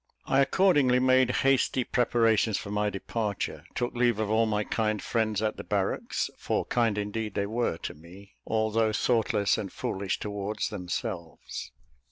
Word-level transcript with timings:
I 0.25 0.39
accordingly 0.39 0.97
made 0.97 1.29
hasty 1.45 1.83
preparations 1.83 2.57
for 2.57 2.71
my 2.71 2.89
departure; 2.89 3.65
took 3.75 3.93
leave 3.93 4.17
of 4.17 4.31
all 4.31 4.47
my 4.47 4.63
kind 4.63 4.99
friends 4.99 5.43
at 5.43 5.57
the 5.57 5.63
barracks, 5.63 6.31
for 6.39 6.65
kind 6.65 6.97
indeed 6.97 7.35
they 7.35 7.45
were 7.45 7.77
to 7.83 7.93
me, 7.93 8.33
although 8.43 8.93
thoughtless 8.93 9.59
and 9.59 9.71
foolish 9.71 10.17
towards 10.17 10.69
themselves. 10.69 11.71